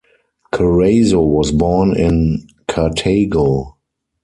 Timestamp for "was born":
1.23-1.95